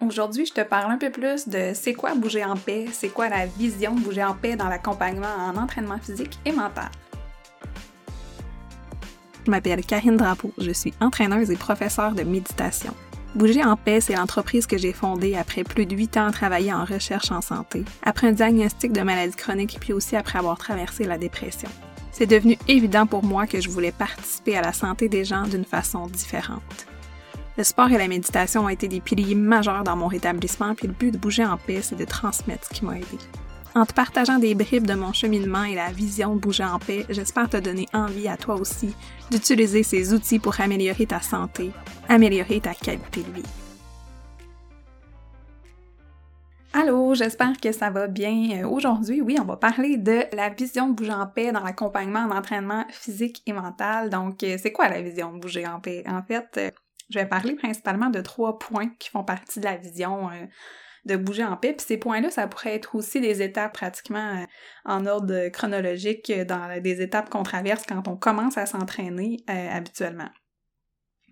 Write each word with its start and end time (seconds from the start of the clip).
Aujourd'hui, 0.00 0.46
je 0.46 0.52
te 0.52 0.60
parle 0.60 0.92
un 0.92 0.96
peu 0.96 1.10
plus 1.10 1.48
de 1.48 1.72
c'est 1.74 1.92
quoi 1.92 2.14
bouger 2.14 2.44
en 2.44 2.56
paix, 2.56 2.86
c'est 2.92 3.08
quoi 3.08 3.28
la 3.28 3.46
vision 3.46 3.96
de 3.96 4.00
bouger 4.00 4.22
en 4.22 4.32
paix 4.32 4.54
dans 4.54 4.68
l'accompagnement 4.68 5.26
en 5.26 5.56
entraînement 5.56 5.98
physique 5.98 6.38
et 6.44 6.52
mental. 6.52 6.88
Je 9.44 9.50
m'appelle 9.50 9.84
Karine 9.84 10.16
Drapeau, 10.16 10.52
je 10.58 10.70
suis 10.70 10.94
entraîneuse 11.00 11.50
et 11.50 11.56
professeure 11.56 12.12
de 12.12 12.22
méditation. 12.22 12.94
Bouger 13.34 13.64
en 13.64 13.76
paix, 13.76 14.00
c'est 14.00 14.14
l'entreprise 14.14 14.68
que 14.68 14.78
j'ai 14.78 14.92
fondée 14.92 15.34
après 15.34 15.64
plus 15.64 15.84
de 15.84 15.96
huit 15.96 16.16
ans 16.16 16.26
à 16.26 16.32
travailler 16.32 16.72
en 16.72 16.84
recherche 16.84 17.32
en 17.32 17.40
santé, 17.40 17.84
après 18.04 18.28
un 18.28 18.32
diagnostic 18.32 18.92
de 18.92 19.00
maladie 19.00 19.34
chronique 19.34 19.78
puis 19.80 19.92
aussi 19.92 20.14
après 20.14 20.38
avoir 20.38 20.58
traversé 20.58 21.04
la 21.04 21.18
dépression. 21.18 21.68
C'est 22.12 22.26
devenu 22.26 22.56
évident 22.68 23.06
pour 23.06 23.24
moi 23.24 23.48
que 23.48 23.60
je 23.60 23.68
voulais 23.68 23.92
participer 23.92 24.56
à 24.56 24.62
la 24.62 24.72
santé 24.72 25.08
des 25.08 25.24
gens 25.24 25.42
d'une 25.42 25.64
façon 25.64 26.06
différente. 26.06 26.87
Le 27.58 27.64
sport 27.64 27.90
et 27.90 27.98
la 27.98 28.06
méditation 28.06 28.66
ont 28.66 28.68
été 28.68 28.86
des 28.86 29.00
piliers 29.00 29.34
majeurs 29.34 29.82
dans 29.82 29.96
mon 29.96 30.06
rétablissement, 30.06 30.76
puis 30.76 30.86
le 30.86 30.92
but 30.92 31.10
de 31.10 31.18
bouger 31.18 31.44
en 31.44 31.56
paix, 31.56 31.80
c'est 31.82 31.96
de 31.96 32.04
transmettre 32.04 32.68
ce 32.68 32.72
qui 32.72 32.84
m'a 32.84 32.96
aidé. 32.96 33.18
En 33.74 33.84
te 33.84 33.92
partageant 33.92 34.38
des 34.38 34.54
bribes 34.54 34.86
de 34.86 34.94
mon 34.94 35.12
cheminement 35.12 35.64
et 35.64 35.74
la 35.74 35.90
vision 35.90 36.36
de 36.36 36.40
bouger 36.40 36.62
en 36.62 36.78
paix, 36.78 37.04
j'espère 37.08 37.50
te 37.50 37.56
donner 37.56 37.88
envie 37.92 38.28
à 38.28 38.36
toi 38.36 38.54
aussi 38.54 38.94
d'utiliser 39.32 39.82
ces 39.82 40.14
outils 40.14 40.38
pour 40.38 40.60
améliorer 40.60 41.06
ta 41.06 41.20
santé, 41.20 41.72
améliorer 42.08 42.60
ta 42.60 42.74
qualité 42.74 43.24
de 43.24 43.32
vie. 43.32 43.48
Allô, 46.72 47.16
j'espère 47.16 47.58
que 47.60 47.72
ça 47.72 47.90
va 47.90 48.06
bien. 48.06 48.62
Euh, 48.62 48.68
aujourd'hui, 48.68 49.20
oui, 49.20 49.36
on 49.40 49.44
va 49.44 49.56
parler 49.56 49.96
de 49.96 50.22
la 50.32 50.48
vision 50.48 50.90
de 50.90 50.94
bouger 50.94 51.12
en 51.12 51.26
paix 51.26 51.50
dans 51.50 51.64
l'accompagnement 51.64 52.20
en 52.20 52.30
entraînement 52.30 52.84
physique 52.90 53.42
et 53.46 53.52
mental. 53.52 54.10
Donc, 54.10 54.44
euh, 54.44 54.56
c'est 54.62 54.70
quoi 54.70 54.88
la 54.88 55.02
vision 55.02 55.32
de 55.32 55.40
bouger 55.40 55.66
en 55.66 55.80
paix? 55.80 56.04
En 56.06 56.22
fait, 56.22 56.46
euh, 56.56 56.70
je 57.10 57.18
vais 57.18 57.26
parler 57.26 57.54
principalement 57.54 58.10
de 58.10 58.20
trois 58.20 58.58
points 58.58 58.90
qui 58.98 59.10
font 59.10 59.24
partie 59.24 59.60
de 59.60 59.64
la 59.64 59.76
vision 59.76 60.28
euh, 60.28 60.44
de 61.04 61.16
bouger 61.16 61.44
en 61.44 61.56
paix. 61.56 61.72
Puis 61.72 61.86
ces 61.86 61.96
points-là, 61.96 62.30
ça 62.30 62.46
pourrait 62.46 62.74
être 62.74 62.94
aussi 62.94 63.20
des 63.20 63.40
étapes 63.42 63.74
pratiquement 63.74 64.36
euh, 64.42 64.44
en 64.84 65.06
ordre 65.06 65.48
chronologique 65.48 66.30
euh, 66.30 66.44
dans 66.44 66.80
des 66.80 67.00
étapes 67.00 67.30
qu'on 67.30 67.42
traverse 67.42 67.84
quand 67.86 68.06
on 68.08 68.16
commence 68.16 68.58
à 68.58 68.66
s'entraîner 68.66 69.38
habituellement. 69.46 70.28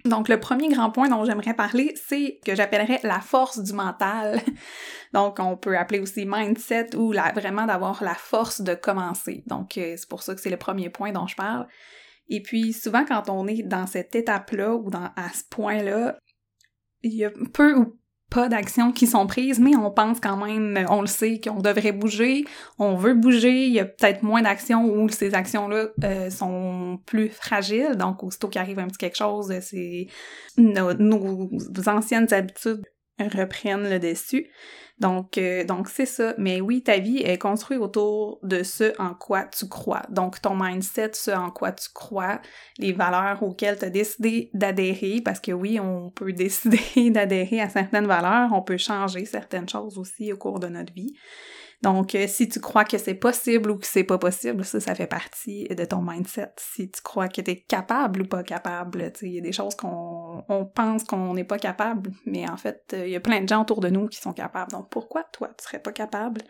Donc, 0.05 0.29
le 0.29 0.39
premier 0.39 0.69
grand 0.69 0.91
point 0.91 1.09
dont 1.09 1.25
j'aimerais 1.25 1.55
parler, 1.55 1.93
c'est 1.97 2.39
que 2.47 2.55
j'appellerais 2.55 3.01
la 3.03 3.21
force 3.21 3.59
du 3.59 3.73
mental. 3.73 4.41
Donc, 5.13 5.41
on 5.41 5.57
peut 5.57 5.77
appeler 5.77 5.99
aussi 5.99 6.27
mindset 6.27 6.95
ou 6.95 7.11
la, 7.11 7.33
vraiment 7.33 7.67
d'avoir 7.67 8.05
la 8.05 8.15
force 8.15 8.61
de 8.61 8.75
commencer. 8.75 9.43
Donc, 9.47 9.71
c'est 9.75 10.09
pour 10.09 10.23
ça 10.23 10.37
que 10.37 10.41
c'est 10.41 10.51
le 10.51 10.59
premier 10.59 10.91
point 10.91 11.11
dont 11.11 11.27
je 11.27 11.35
parle. 11.35 11.67
Et 12.29 12.43
puis 12.43 12.73
souvent 12.73 13.05
quand 13.05 13.29
on 13.29 13.47
est 13.47 13.63
dans 13.63 13.87
cette 13.87 14.15
étape-là 14.15 14.75
ou 14.75 14.91
dans, 14.91 15.11
à 15.17 15.29
ce 15.33 15.43
point-là, 15.51 16.19
il 17.03 17.15
y 17.15 17.25
a 17.25 17.31
peu 17.53 17.75
ou 17.77 17.99
pas 18.31 18.49
d'actions 18.49 18.91
qui 18.91 19.07
sont 19.07 19.27
prises, 19.27 19.61
mais 19.61 19.77
on 19.77 19.91
pense 19.91 20.19
quand 20.19 20.37
même, 20.37 20.85
on 20.91 21.01
le 21.01 21.07
sait, 21.07 21.41
qu'on 21.41 21.61
devrait 21.61 21.93
bouger, 21.93 22.45
on 22.79 22.97
veut 22.97 23.15
bouger, 23.15 23.67
il 23.67 23.73
y 23.73 23.79
a 23.79 23.85
peut-être 23.85 24.25
moins 24.25 24.43
d'actions 24.43 24.85
où 24.85 25.09
ces 25.09 25.35
actions-là 25.35 25.89
euh, 26.03 26.29
sont 26.31 26.99
plus 27.07 27.29
fragiles, 27.29 27.95
donc 27.97 28.25
aussitôt 28.25 28.49
qu'il 28.49 28.61
arrive 28.61 28.81
un 28.81 28.89
petit 28.89 28.99
quelque 28.99 29.17
chose, 29.17 29.55
c'est 29.61 30.09
nos, 30.57 30.93
nos 30.95 31.49
anciennes 31.87 32.33
habitudes 32.33 32.85
reprennent 33.19 33.89
le 33.89 33.99
dessus. 33.99 34.49
Donc, 34.99 35.37
euh, 35.37 35.65
donc 35.65 35.89
c'est 35.89 36.07
ça. 36.07 36.35
Mais 36.39 36.61
oui, 36.61 36.83
ta 36.83 36.99
vie 36.99 37.19
est 37.19 37.39
construite 37.39 37.81
autour 37.81 38.39
de 38.43 38.63
ce 38.63 38.99
en 39.01 39.15
quoi 39.15 39.45
tu 39.45 39.69
crois. 39.69 40.03
Donc, 40.09 40.41
ton 40.41 40.57
mindset, 40.57 41.11
ce 41.13 41.31
en 41.31 41.51
quoi 41.51 41.73
tu 41.73 41.89
crois, 41.93 42.41
les 42.79 42.93
valeurs 42.93 43.43
auxquelles 43.43 43.79
tu 43.79 43.85
as 43.85 43.91
décidé 43.91 44.51
d'adhérer, 44.55 45.21
parce 45.23 45.41
que 45.41 45.53
oui, 45.53 45.79
on 45.81 46.11
peut 46.11 46.33
décider 46.35 47.11
d'adhérer 47.11 47.61
à 47.61 47.69
certaines 47.69 48.07
valeurs, 48.07 48.51
on 48.53 48.63
peut 48.63 48.79
changer 48.79 49.25
certaines 49.27 49.69
choses 49.69 49.99
aussi 49.99 50.33
au 50.33 50.37
cours 50.37 50.61
de 50.61 50.69
notre 50.69 50.93
vie. 50.95 51.15
Donc, 51.83 52.15
euh, 52.15 52.27
si 52.27 52.49
tu 52.49 52.61
crois 52.61 52.85
que 52.85 52.99
c'est 52.99 53.15
possible 53.15 53.71
ou 53.71 53.79
que 53.79 53.87
c'est 53.87 54.05
pas 54.05 54.19
possible, 54.19 54.65
ça, 54.65 54.81
ça 54.81 54.95
fait 54.95 55.07
partie 55.07 55.69
de 55.69 55.85
ton 55.85 56.03
mindset. 56.03 56.53
Si 56.57 56.91
tu 56.91 57.03
crois 57.03 57.29
que 57.29 57.41
tu 57.41 57.51
es 57.51 57.61
capable 57.61 58.23
ou 58.23 58.27
pas 58.27 58.43
capable, 58.43 59.13
il 59.23 59.35
y 59.35 59.39
a 59.39 59.43
des 59.43 59.53
choses 59.53 59.75
qu'on 59.75 60.45
on 60.49 60.65
pense 60.65 61.05
qu'on 61.05 61.35
n'est 61.35 61.45
pas 61.45 61.59
capable, 61.59 62.11
mais 62.25 62.49
en 62.49 62.57
fait, 62.57 62.83
il 62.97 63.11
y 63.11 63.17
a 63.17 63.21
plein 63.21 63.41
de 63.41 63.49
gens 63.49 63.63
autour 63.63 63.81
de 63.81 63.89
nous 63.89 64.09
qui 64.09 64.19
sont 64.19 64.33
capables. 64.33 64.73
Donc, 64.73 64.89
pourquoi 64.91 65.25
toi, 65.33 65.49
tu 65.59 65.65
serais 65.65 65.81
pas 65.81 65.93
capable? 65.93 66.43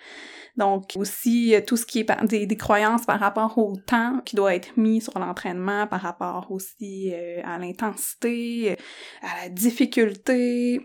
Donc, 0.56 0.93
aussi, 0.97 1.55
tout 1.67 1.77
ce 1.77 1.87
qui 1.87 2.01
est 2.01 2.25
des, 2.25 2.47
des 2.47 2.56
croyances 2.56 3.05
par 3.05 3.21
rapport 3.21 3.59
au 3.59 3.77
temps 3.77 4.21
qui 4.25 4.37
doit 4.37 4.55
être 4.55 4.77
mis 4.77 5.01
sur 5.01 5.19
l'entraînement, 5.19 5.87
par 5.87 6.01
rapport 6.01 6.51
aussi 6.51 7.12
euh, 7.12 7.41
à 7.45 7.59
l'intensité, 7.59 8.77
à 9.22 9.45
la 9.45 9.49
difficulté, 9.49 10.81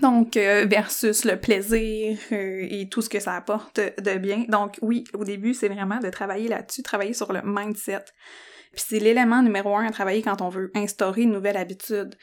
donc, 0.00 0.36
euh, 0.36 0.66
versus 0.66 1.24
le 1.24 1.38
plaisir 1.38 2.18
euh, 2.32 2.66
et 2.68 2.88
tout 2.88 3.02
ce 3.02 3.08
que 3.08 3.20
ça 3.20 3.34
apporte 3.34 3.78
de 3.78 4.18
bien. 4.18 4.44
Donc, 4.48 4.78
oui, 4.82 5.04
au 5.14 5.24
début, 5.24 5.54
c'est 5.54 5.68
vraiment 5.68 5.98
de 5.98 6.08
travailler 6.08 6.48
là-dessus, 6.48 6.82
travailler 6.82 7.12
sur 7.12 7.32
le 7.32 7.40
mindset. 7.44 8.04
Puis 8.72 8.84
c'est 8.88 8.98
l'élément 8.98 9.42
numéro 9.42 9.76
un 9.76 9.86
à 9.86 9.90
travailler 9.90 10.22
quand 10.22 10.40
on 10.40 10.48
veut 10.48 10.70
instaurer 10.74 11.22
une 11.22 11.32
nouvelle 11.32 11.56
habitude. 11.56 12.16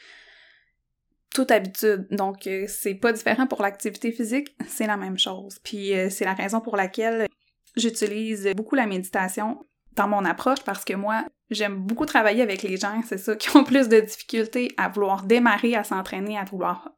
Toute 1.32 1.52
habitude. 1.52 2.08
Donc, 2.10 2.46
euh, 2.46 2.64
c'est 2.66 2.94
pas 2.94 3.12
différent 3.12 3.46
pour 3.46 3.62
l'activité 3.62 4.10
physique, 4.10 4.56
c'est 4.66 4.86
la 4.86 4.96
même 4.96 5.18
chose. 5.18 5.60
Puis 5.62 5.92
c'est 6.10 6.24
la 6.24 6.34
raison 6.34 6.60
pour 6.60 6.76
laquelle 6.76 7.28
j'utilise 7.76 8.50
beaucoup 8.56 8.74
la 8.74 8.86
méditation 8.86 9.64
dans 9.92 10.08
mon 10.08 10.24
approche 10.24 10.62
parce 10.64 10.84
que 10.84 10.94
moi, 10.94 11.24
j'aime 11.50 11.76
beaucoup 11.76 12.06
travailler 12.06 12.42
avec 12.42 12.62
les 12.62 12.76
gens, 12.76 13.00
c'est 13.06 13.18
ça, 13.18 13.36
qui 13.36 13.54
ont 13.56 13.64
plus 13.64 13.88
de 13.88 14.00
difficultés 14.00 14.72
à 14.76 14.88
vouloir 14.88 15.24
démarrer, 15.24 15.76
à 15.76 15.84
s'entraîner, 15.84 16.36
à 16.36 16.44
vouloir 16.44 16.90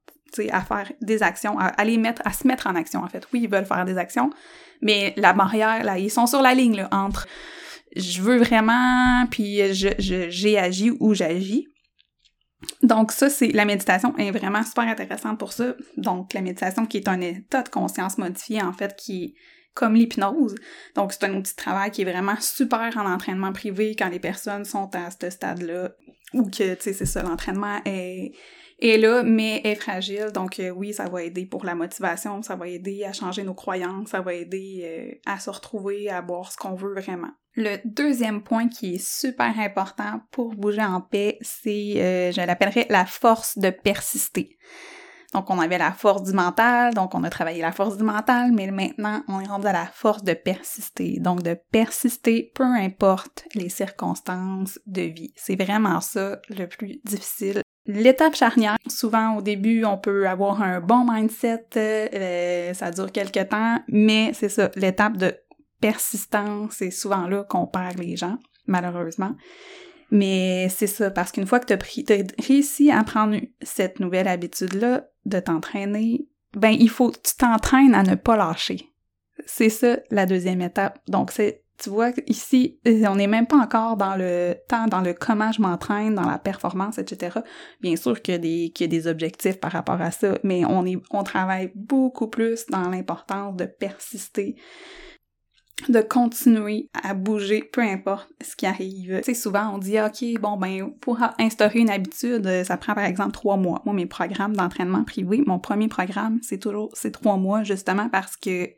à 0.51 0.63
faire 0.63 0.93
des 1.01 1.23
actions, 1.23 1.59
à, 1.59 1.85
mettre, 1.85 2.23
à 2.25 2.33
se 2.33 2.47
mettre 2.47 2.67
en 2.67 2.75
action, 2.75 3.01
en 3.01 3.09
fait. 3.09 3.27
Oui, 3.33 3.41
ils 3.43 3.51
veulent 3.51 3.67
faire 3.67 3.85
des 3.85 3.99
actions, 3.99 4.31
mais 4.81 5.15
la 5.17 5.33
barrière, 5.33 5.85
là, 5.85 5.99
ils 5.99 6.11
sont 6.11 6.27
sur 6.27 6.43
la 6.43 6.55
ligne, 6.55 6.77
là, 6.77 6.89
entre 6.93 7.27
je 7.95 8.23
veux 8.23 8.39
vraiment, 8.39 9.27
puis 9.31 9.75
je, 9.75 9.89
j'ai 9.99 10.59
agi 10.59 10.91
ou 10.99 11.15
j'agis. 11.15 11.69
Donc 12.83 13.13
ça, 13.13 13.29
c'est 13.29 13.49
la 13.49 13.65
méditation 13.65 14.17
est 14.17 14.31
vraiment 14.31 14.63
super 14.63 14.85
intéressante 14.85 15.39
pour 15.39 15.53
ça. 15.53 15.75
Donc 15.97 16.33
la 16.33 16.41
méditation 16.41 16.87
qui 16.87 16.99
est 16.99 17.09
un 17.09 17.21
état 17.21 17.63
de 17.63 17.69
conscience 17.69 18.19
modifié 18.19 18.63
en 18.63 18.73
fait 18.73 18.95
qui 18.97 19.35
comme 19.75 19.95
l'hypnose. 19.95 20.55
Donc 20.95 21.13
c'est 21.13 21.25
un 21.25 21.35
outil 21.35 21.53
de 21.53 21.57
travail 21.57 21.91
qui 21.91 22.03
est 22.03 22.11
vraiment 22.11 22.39
super 22.41 22.97
en 22.97 23.11
entraînement 23.11 23.53
privé 23.53 23.97
quand 23.99 24.09
les 24.09 24.21
personnes 24.21 24.65
sont 24.65 24.91
à 24.95 25.11
ce 25.11 25.31
stade-là 25.31 25.93
ou 26.35 26.45
que 26.45 26.75
tu 26.75 26.83
sais 26.83 26.93
c'est 26.93 27.07
ça 27.07 27.23
l'entraînement 27.23 27.81
est 27.85 28.33
est 28.83 28.99
là, 28.99 29.23
mais 29.23 29.61
est 29.65 29.75
fragile. 29.75 30.31
Donc 30.35 30.59
euh, 30.59 30.71
oui, 30.71 30.93
ça 30.93 31.09
va 31.09 31.23
aider 31.23 31.47
pour 31.47 31.65
la 31.65 31.75
motivation, 31.75 32.43
ça 32.43 32.57
va 32.57 32.69
aider 32.69 33.05
à 33.05 33.13
changer 33.13 33.45
nos 33.45 33.55
croyances, 33.55 34.11
ça 34.11 34.21
va 34.21 34.35
aider 34.35 34.83
euh, 34.85 35.15
à 35.27 35.39
se 35.39 35.51
retrouver, 35.51 36.11
à 36.11 36.23
boire 36.23 36.53
ce 36.53 36.57
qu'on 36.57 36.75
veut 36.75 36.95
vraiment. 36.95 37.31
Le 37.55 37.77
deuxième 37.85 38.43
point 38.43 38.69
qui 38.69 38.95
est 38.95 39.05
super 39.05 39.59
important 39.59 40.21
pour 40.31 40.55
bouger 40.55 40.83
en 40.83 41.01
paix, 41.01 41.39
c'est, 41.43 41.95
euh, 41.97 42.33
je 42.33 42.41
l'appellerais 42.41 42.87
la 42.89 43.05
force 43.05 43.59
de 43.59 43.71
persister. 43.71 44.57
Donc, 45.35 45.49
on 45.49 45.59
avait 45.59 45.79
la 45.79 45.93
force 45.93 46.23
du 46.23 46.33
mental, 46.35 46.93
donc 46.93 47.15
on 47.15 47.25
a 47.25 47.31
travaillé 47.31 47.63
la 47.63 47.73
force 47.73 47.97
du 47.97 48.05
mental, 48.05 48.53
mais 48.53 48.71
maintenant, 48.71 49.23
on 49.29 49.41
est 49.41 49.47
rendu 49.47 49.67
à 49.67 49.73
la 49.73 49.87
force 49.87 50.23
de 50.25 50.35
persister. 50.35 51.21
Donc, 51.21 51.43
de 51.43 51.57
persister, 51.71 52.53
peu 52.55 52.65
importe 52.65 53.45
les 53.55 53.71
circonstances 53.71 54.79
de 54.87 55.03
vie. 55.03 55.33
C'est 55.37 55.57
vraiment 55.57 56.03
ça 56.03 56.39
le 56.51 56.67
plus 56.67 57.01
difficile 57.05 57.62
L'étape 57.87 58.37
charnière, 58.37 58.77
souvent 58.87 59.37
au 59.37 59.43
début, 59.43 59.85
on 59.85 59.99
peut 59.99 60.29
avoir 60.29 60.63
un 60.63 60.81
bon 60.81 61.05
mindset, 61.11 61.67
euh, 61.77 62.75
ça 62.75 62.91
dure 62.93 63.11
quelques 63.11 63.49
temps, 63.49 63.81
mais 63.89 64.33
c'est 64.35 64.49
ça, 64.49 64.71
l'étape 64.77 65.17
de 65.17 65.35
persistance, 65.81 66.75
c'est 66.79 66.93
souvent 66.93 67.27
là 67.27 67.43
qu'on 67.43 67.67
perd 67.67 67.99
les 67.99 68.17
gens, 68.17 68.39
malheureusement. 68.67 69.35
Mais 70.13 70.69
c'est 70.69 70.87
ça, 70.87 71.11
parce 71.11 71.33
qu'une 71.33 71.47
fois 71.47 71.59
que 71.59 71.75
tu 71.75 72.13
as, 72.13 72.47
réussi 72.47 72.91
à 72.91 73.03
prendre 73.03 73.39
cette 73.63 73.99
nouvelle 73.99 74.29
habitude-là 74.29 75.07
de 75.25 75.41
t'entraîner, 75.41 76.29
ben 76.55 76.71
il 76.71 76.91
faut 76.91 77.11
tu 77.11 77.35
t'entraînes 77.37 77.95
à 77.95 78.03
ne 78.03 78.15
pas 78.15 78.37
lâcher. 78.37 78.91
C'est 79.47 79.71
ça 79.71 79.99
la 80.11 80.27
deuxième 80.27 80.61
étape. 80.61 81.01
Donc 81.09 81.33
c'est 81.33 81.62
tu 81.79 81.91
vois, 81.91 82.11
ici, 82.27 82.79
on 82.87 83.17
n'est 83.17 83.27
même 83.27 83.47
pas 83.47 83.57
encore 83.57 83.97
dans 83.97 84.15
le 84.17 84.55
temps, 84.69 84.87
dans 84.87 85.01
le 85.01 85.15
comment 85.15 85.51
je 85.53 85.61
m'entraîne, 85.61 86.15
dans 86.15 86.29
la 86.29 86.39
performance, 86.39 86.99
etc. 86.99 87.41
Bien 87.81 87.97
sûr 87.97 88.21
qu'il 88.23 88.35
y, 88.35 88.85
a 88.85 88.87
des, 88.87 89.07
objectifs 89.07 89.59
par 89.59 89.73
rapport 89.73 90.01
à 90.01 90.11
ça, 90.11 90.39
mais 90.45 90.65
on, 90.65 90.87
est, 90.87 90.99
on 91.11 91.23
travaille 91.25 91.73
beaucoup 91.75 92.29
plus 92.29 92.67
dans 92.67 92.89
l'importance 92.89 93.57
de 93.57 93.65
persister, 93.65 94.57
de 95.89 96.01
continuer 96.01 96.89
à 97.03 97.15
bouger, 97.15 97.63
peu 97.63 97.81
importe 97.81 98.29
ce 98.41 98.55
qui 98.55 98.67
arrive. 98.67 99.19
Tu 99.19 99.25
sais, 99.25 99.35
souvent, 99.35 99.75
on 99.75 99.79
dit, 99.79 99.99
OK, 100.01 100.41
bon, 100.41 100.57
ben, 100.57 100.93
pour 101.01 101.19
instaurer 101.39 101.81
une 101.81 101.91
habitude, 101.91 102.65
ça 102.65 102.77
prend 102.77 102.95
par 102.95 103.05
exemple 103.05 103.33
trois 103.33 103.57
mois. 103.57 103.83
Moi, 103.85 103.95
mes 103.95 104.07
programmes 104.07 104.55
d'entraînement 104.55 105.03
privé, 105.03 105.43
mon 105.47 105.59
premier 105.59 105.89
programme, 105.89 106.39
c'est 106.43 106.59
toujours, 106.59 106.91
c'est 106.93 107.11
trois 107.11 107.39
mois, 107.39 107.65
justement 107.65 108.09
parce 108.09 108.37
que 108.37 108.69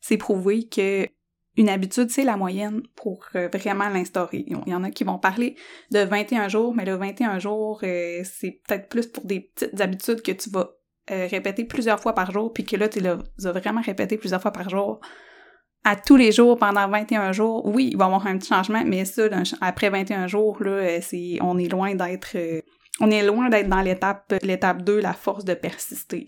c'est 0.00 0.16
prouvé 0.16 0.68
que 0.68 1.08
une 1.56 1.68
habitude, 1.68 2.10
c'est 2.10 2.24
la 2.24 2.36
moyenne 2.36 2.82
pour 2.94 3.26
euh, 3.34 3.48
vraiment 3.52 3.88
l'instaurer. 3.88 4.44
Il 4.46 4.58
y 4.66 4.74
en 4.74 4.84
a 4.84 4.90
qui 4.90 5.04
vont 5.04 5.18
parler 5.18 5.56
de 5.90 6.00
21 6.00 6.48
jours, 6.48 6.74
mais 6.74 6.84
le 6.84 6.94
21 6.94 7.38
jours, 7.38 7.80
euh, 7.82 8.20
c'est 8.24 8.60
peut-être 8.66 8.88
plus 8.88 9.06
pour 9.06 9.24
des 9.24 9.40
petites 9.40 9.80
habitudes 9.80 10.22
que 10.22 10.32
tu 10.32 10.50
vas 10.50 10.70
euh, 11.10 11.26
répété 11.30 11.64
plusieurs 11.64 12.00
fois 12.00 12.14
par 12.14 12.30
jour, 12.30 12.52
puis 12.52 12.64
que 12.64 12.76
là, 12.76 12.88
tu 12.88 13.00
l'as 13.00 13.18
vraiment 13.38 13.80
répété 13.80 14.18
plusieurs 14.18 14.42
fois 14.42 14.52
par 14.52 14.68
jour, 14.68 15.00
à 15.84 15.94
tous 15.94 16.16
les 16.16 16.32
jours 16.32 16.58
pendant 16.58 16.88
21 16.88 17.30
jours, 17.30 17.64
oui, 17.64 17.90
il 17.92 17.96
va 17.96 18.04
y 18.04 18.08
avoir 18.08 18.26
un 18.26 18.36
petit 18.38 18.48
changement, 18.48 18.82
mais 18.84 19.04
ça, 19.04 19.28
après 19.60 19.88
21 19.88 20.26
jours, 20.26 20.60
là, 20.60 20.98
on 21.42 21.58
est 21.58 21.68
loin 21.68 21.94
d'être, 21.94 22.36
on 23.00 23.10
est 23.10 23.24
loin 23.24 23.48
d'être 23.48 23.68
dans 23.68 23.82
l'étape, 23.82 24.34
l'étape 24.42 24.82
2, 24.82 25.00
la 25.00 25.12
force 25.12 25.44
de 25.44 25.54
persister. 25.54 26.26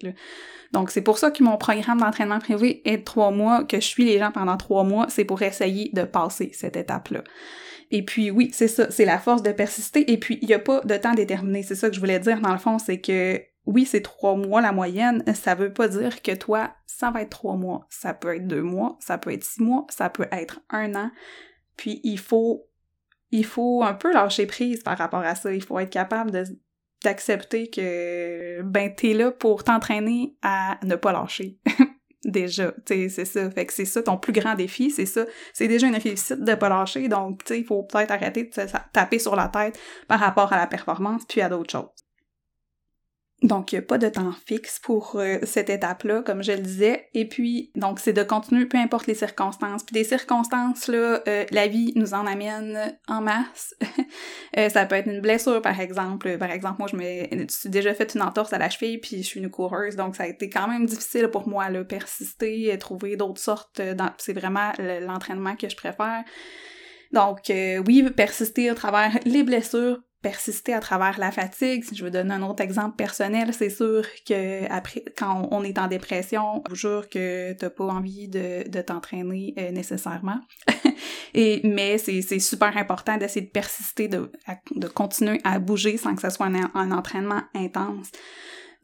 Donc, 0.72 0.90
c'est 0.90 1.02
pour 1.02 1.18
ça 1.18 1.30
que 1.30 1.42
mon 1.42 1.56
programme 1.56 2.00
d'entraînement 2.00 2.40
privé 2.40 2.82
est 2.84 2.98
de 2.98 3.04
trois 3.04 3.30
mois, 3.30 3.64
que 3.64 3.76
je 3.76 3.86
suis 3.86 4.04
les 4.04 4.18
gens 4.18 4.32
pendant 4.32 4.56
trois 4.56 4.84
mois, 4.84 5.06
c'est 5.08 5.24
pour 5.24 5.40
essayer 5.42 5.90
de 5.94 6.02
passer 6.02 6.50
cette 6.52 6.76
étape-là. 6.76 7.24
Et 7.90 8.04
puis 8.04 8.30
oui, 8.30 8.50
c'est 8.52 8.68
ça, 8.68 8.90
c'est 8.90 9.04
la 9.04 9.18
force 9.18 9.42
de 9.42 9.52
persister. 9.52 10.10
Et 10.12 10.18
puis 10.18 10.38
il 10.42 10.48
n'y 10.48 10.54
a 10.54 10.58
pas 10.58 10.80
de 10.82 10.96
temps 10.96 11.14
déterminé. 11.14 11.62
C'est 11.62 11.74
ça 11.74 11.88
que 11.88 11.94
je 11.94 12.00
voulais 12.00 12.18
dire 12.18 12.40
dans 12.40 12.52
le 12.52 12.58
fond, 12.58 12.78
c'est 12.78 13.00
que 13.00 13.40
oui, 13.66 13.84
c'est 13.84 14.02
trois 14.02 14.36
mois 14.36 14.60
la 14.60 14.72
moyenne. 14.72 15.22
Ça 15.34 15.54
veut 15.54 15.72
pas 15.72 15.88
dire 15.88 16.22
que 16.22 16.34
toi, 16.34 16.74
ça 16.86 17.10
va 17.10 17.22
être 17.22 17.30
trois 17.30 17.56
mois. 17.56 17.86
Ça 17.90 18.14
peut 18.14 18.36
être 18.36 18.46
deux 18.46 18.62
mois, 18.62 18.98
ça 19.00 19.18
peut 19.18 19.32
être 19.32 19.44
six 19.44 19.62
mois, 19.62 19.86
ça 19.88 20.10
peut 20.10 20.26
être 20.32 20.60
un 20.70 20.94
an. 20.94 21.10
Puis 21.76 22.00
il 22.02 22.18
faut, 22.18 22.67
il 23.30 23.44
faut 23.44 23.82
un 23.82 23.94
peu 23.94 24.12
lâcher 24.12 24.46
prise 24.46 24.82
par 24.82 24.98
rapport 24.98 25.20
à 25.20 25.34
ça. 25.34 25.52
Il 25.52 25.62
faut 25.62 25.78
être 25.78 25.90
capable 25.90 26.32
d'accepter 27.04 27.68
que 27.68 28.62
ben 28.62 28.94
t'es 28.94 29.14
là 29.14 29.30
pour 29.30 29.64
t'entraîner 29.64 30.36
à 30.42 30.78
ne 30.84 30.96
pas 30.96 31.12
lâcher. 31.12 31.58
déjà, 32.24 32.72
c'est 32.86 33.08
ça. 33.08 33.50
Fait 33.50 33.66
que 33.66 33.72
c'est 33.72 33.84
ça 33.84 34.02
ton 34.02 34.16
plus 34.16 34.32
grand 34.32 34.54
défi, 34.54 34.90
c'est 34.90 35.06
ça. 35.06 35.24
C'est 35.52 35.68
déjà 35.68 35.86
une 35.86 35.96
réussite 35.96 36.42
de 36.42 36.54
pas 36.54 36.68
lâcher, 36.68 37.08
donc 37.08 37.42
il 37.50 37.64
faut 37.64 37.82
peut-être 37.82 38.10
arrêter 38.10 38.44
de 38.44 38.50
taper 38.92 39.18
sur 39.18 39.36
la 39.36 39.48
tête 39.48 39.78
par 40.06 40.20
rapport 40.20 40.52
à 40.52 40.56
la 40.56 40.66
performance 40.66 41.22
puis 41.28 41.40
à 41.40 41.48
d'autres 41.48 41.72
choses. 41.72 41.97
Donc, 43.42 43.70
il 43.70 43.76
n'y 43.76 43.78
a 43.78 43.82
pas 43.82 43.98
de 43.98 44.08
temps 44.08 44.32
fixe 44.46 44.80
pour 44.80 45.14
euh, 45.14 45.38
cette 45.44 45.70
étape-là, 45.70 46.22
comme 46.22 46.42
je 46.42 46.50
le 46.50 46.58
disais. 46.58 47.08
Et 47.14 47.24
puis, 47.24 47.70
donc, 47.76 48.00
c'est 48.00 48.12
de 48.12 48.24
continuer, 48.24 48.66
peu 48.66 48.78
importe 48.78 49.06
les 49.06 49.14
circonstances. 49.14 49.84
Puis 49.84 49.94
des 49.94 50.02
circonstances, 50.02 50.88
là, 50.88 51.22
euh, 51.28 51.44
la 51.52 51.68
vie 51.68 51.92
nous 51.94 52.14
en 52.14 52.26
amène 52.26 52.98
en 53.06 53.20
masse. 53.20 53.74
Euh, 54.56 54.70
ça 54.70 54.86
peut 54.86 54.94
être 54.94 55.06
une 55.06 55.20
blessure, 55.20 55.60
par 55.60 55.78
exemple. 55.78 56.38
Par 56.38 56.50
exemple, 56.50 56.76
moi, 56.78 56.88
je 56.90 56.96
me 56.96 57.46
suis 57.48 57.68
déjà 57.68 57.92
fait 57.92 58.14
une 58.14 58.22
entorse 58.22 58.52
à 58.52 58.58
la 58.58 58.70
cheville, 58.70 58.98
puis 58.98 59.18
je 59.18 59.26
suis 59.26 59.40
une 59.40 59.50
coureuse, 59.50 59.94
donc 59.94 60.16
ça 60.16 60.22
a 60.22 60.26
été 60.26 60.48
quand 60.48 60.66
même 60.66 60.86
difficile 60.86 61.28
pour 61.28 61.46
moi, 61.46 61.68
là, 61.68 61.84
persister, 61.84 62.74
trouver 62.78 63.16
d'autres 63.16 63.40
sortes. 63.40 63.80
C'est 64.16 64.32
vraiment 64.32 64.72
l'entraînement 64.78 65.54
que 65.54 65.68
je 65.68 65.76
préfère. 65.76 66.24
Donc, 67.12 67.52
oui, 67.86 68.08
persister 68.16 68.70
à 68.70 68.74
travers 68.74 69.18
les 69.26 69.42
blessures, 69.42 70.00
persister 70.22 70.74
à 70.74 70.80
travers 70.80 71.18
la 71.18 71.30
fatigue. 71.30 71.84
Si 71.84 71.94
je 71.94 72.04
veux 72.04 72.10
donner 72.10 72.34
un 72.34 72.42
autre 72.42 72.62
exemple 72.62 72.96
personnel, 72.96 73.54
c'est 73.54 73.70
sûr 73.70 74.04
que 74.26 74.70
après, 74.70 75.04
quand 75.16 75.48
on 75.50 75.62
est 75.62 75.78
en 75.78 75.86
dépression, 75.86 76.62
je 76.66 76.70
vous 76.70 76.76
jure 76.76 77.08
que 77.08 77.52
t'as 77.52 77.70
pas 77.70 77.84
envie 77.84 78.28
de, 78.28 78.80
t'entraîner 78.82 79.54
euh, 79.58 79.70
nécessairement. 79.70 80.40
Et, 81.34 81.60
mais 81.64 81.98
c'est, 81.98 82.22
super 82.38 82.76
important 82.76 83.16
d'essayer 83.16 83.46
de 83.46 83.50
persister, 83.50 84.08
de, 84.08 84.32
de 84.74 84.88
continuer 84.88 85.40
à 85.44 85.58
bouger 85.58 85.96
sans 85.96 86.14
que 86.14 86.22
ce 86.22 86.30
soit 86.30 86.46
un 86.46 86.92
entraînement 86.92 87.42
intense 87.54 88.10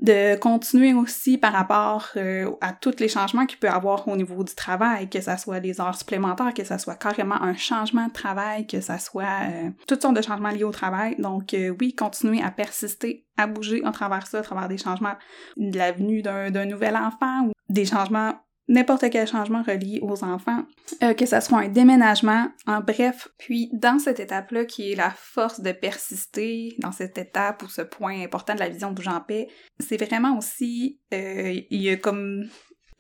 de 0.01 0.37
continuer 0.37 0.93
aussi 0.93 1.39
par 1.39 1.53
rapport 1.53 2.09
euh, 2.17 2.51
à 2.61 2.73
tous 2.73 2.99
les 2.99 3.09
changements 3.09 3.47
qu'il 3.47 3.59
peut 3.59 3.69
avoir 3.69 4.07
au 4.09 4.17
niveau 4.17 4.43
du 4.43 4.55
travail, 4.55 5.09
que 5.09 5.21
ça 5.21 5.37
soit 5.39 5.61
des 5.61 5.81
heures 5.81 5.95
supplémentaires, 5.95 6.53
que 6.53 6.65
ça 6.65 6.79
soit 6.79 6.97
carrément 6.97 7.41
un 7.41 7.55
changement 7.55 8.09
de 8.09 8.13
travail, 8.13 8.67
que 8.67 8.81
ça 8.81 8.99
soit 8.99 9.49
euh, 9.49 9.71
toutes 9.87 10.03
sortes 10.03 10.17
de 10.17 10.23
changements 10.23 10.51
liés 10.51 10.65
au 10.65 10.73
travail. 10.73 11.15
Donc 11.19 11.55
euh, 11.55 11.75
oui, 11.81 11.95
continuer 11.95 12.43
à 12.43 12.51
persister, 12.51 13.25
à 13.37 13.47
bouger 13.47 13.83
à 13.85 13.93
travers 13.93 14.27
ça, 14.27 14.41
à 14.41 14.43
travers 14.43 14.69
des 14.69 14.79
changements 14.79 15.15
de 15.57 15.79
la 15.79 15.93
venue 15.93 16.23
d'un 16.23 16.67
nouvel 16.67 16.97
enfant 16.97 17.47
ou 17.47 17.53
des 17.69 17.85
changements 17.85 18.35
n'importe 18.69 19.11
quel 19.11 19.27
changement 19.27 19.63
relié 19.63 20.01
aux 20.03 20.25
enfants, 20.25 20.65
euh, 21.03 21.15
que 21.15 21.27
ça 21.27 21.41
soit 21.41 21.59
un 21.59 21.69
déménagement, 21.69 22.49
en 22.67 22.81
bref. 22.81 23.29
Puis 23.39 23.69
dans 23.73 23.99
cette 23.99 24.21
étape-là, 24.21 24.65
qui 24.65 24.93
est 24.93 24.95
la 24.95 25.11
force 25.11 25.61
de 25.61 25.73
persister, 25.73 26.75
dans 26.79 26.93
cette 26.93 27.19
étape 27.19 27.63
ou 27.63 27.69
ce 27.69 27.83
point 27.83 28.23
important 28.23 28.55
de 28.55 28.61
la 28.61 28.69
vision 28.69 28.91
de 28.91 28.95
bouge 28.95 29.09
en 29.09 29.21
paix, 29.21 29.49
c'est 29.81 30.03
vraiment 30.03 30.39
aussi, 30.39 31.01
euh, 31.13 31.61
il 31.71 31.83
y 31.83 31.91
a 31.91 31.97
comme 31.97 32.49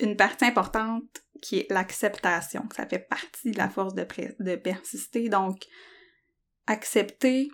une 0.00 0.16
partie 0.16 0.44
importante 0.44 1.22
qui 1.40 1.58
est 1.58 1.70
l'acceptation. 1.70 2.64
Ça 2.76 2.86
fait 2.86 2.98
partie 2.98 3.50
de 3.50 3.58
la 3.58 3.68
force 3.68 3.94
de, 3.94 4.06
de 4.40 4.56
persister. 4.56 5.28
Donc, 5.28 5.66
accepter 6.66 7.48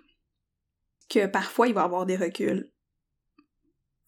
que 1.09 1.27
parfois 1.27 1.67
il 1.67 1.73
va 1.73 1.81
y 1.81 1.85
avoir 1.85 2.05
des 2.05 2.15
reculs 2.15 2.71